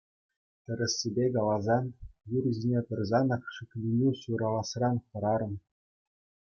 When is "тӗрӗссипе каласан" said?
0.69-1.85